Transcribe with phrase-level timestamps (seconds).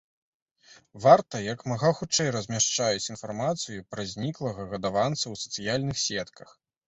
[1.03, 6.57] Варта як мага хутчэй размяшчаюць інфармацыю пра зніклага гадаванца ў сацыяльных сетках.